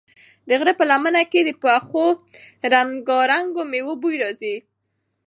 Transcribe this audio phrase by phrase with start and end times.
[0.47, 2.05] د غره په لمنو کې د پخو
[2.73, 4.55] رنګارنګو مېوو بوی راځي.